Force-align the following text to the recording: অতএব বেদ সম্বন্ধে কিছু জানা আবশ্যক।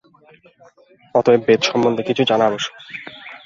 অতএব 1.15 1.41
বেদ 1.47 1.61
সম্বন্ধে 1.63 2.01
কিছু 2.09 2.23
জানা 2.29 2.45
আবশ্যক। 2.47 2.73